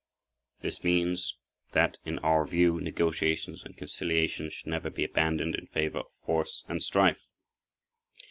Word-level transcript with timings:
This 0.61 0.83
means 0.83 1.35
that, 1.73 1.99
in 2.05 2.17
our 2.25 2.47
view, 2.47 2.79
negotiations 2.81 3.61
and 3.63 3.77
conciliation 3.77 4.49
should 4.49 4.65
never 4.65 4.89
be 4.89 5.03
abandoned 5.03 5.53
in 5.53 5.67
favor 5.67 5.99
of 5.99 6.11
force 6.25 6.65
and 6.67 6.81
strife. 6.81 7.21